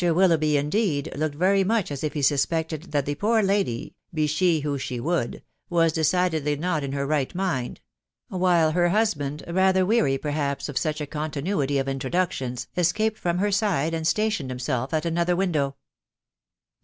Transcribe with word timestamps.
Willoughby, 0.03 0.57
indeed, 0.57 1.11
looked 1.15 1.35
very 1.35 1.63
much 1.63 1.91
as 1.91 2.03
if 2.03 2.13
he 2.13 2.23
suspected 2.23 2.91
that 2.91 3.05
the 3.05 3.13
poor 3.13 3.43
lady, 3.43 3.93
be 4.11 4.25
she 4.25 4.61
who 4.61 4.79
she 4.79 4.99
would, 4.99 5.43
was 5.69 5.93
decidedly 5.93 6.55
not 6.55 6.83
in 6.83 6.93
her 6.93 7.05
right 7.05 7.35
mind; 7.35 7.81
while 8.27 8.71
her 8.71 8.89
husband, 8.89 9.43
rather 9.47 9.85
weary, 9.85 10.17
perhaps, 10.17 10.67
of 10.67 10.75
such 10.79 11.01
a 11.01 11.05
Continuity 11.05 11.77
of 11.77 11.87
introductions, 11.87 12.67
escaped 12.75 13.19
from 13.19 13.37
her 13.37 13.51
side, 13.51 13.93
and 13.93 14.07
stationed 14.07 14.49
himself 14.49 14.91
at 14.91 15.05
another 15.05 15.35
window. 15.35 15.75